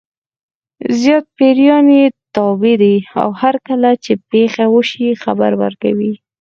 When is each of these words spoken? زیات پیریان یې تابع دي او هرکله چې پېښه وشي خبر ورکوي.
زیات 0.99 1.25
پیریان 1.37 1.85
یې 1.99 2.05
تابع 2.35 2.75
دي 2.81 2.95
او 3.21 3.29
هرکله 3.41 3.91
چې 4.03 4.11
پېښه 4.31 4.63
وشي 4.75 5.09
خبر 5.23 5.51
ورکوي. 5.63 6.13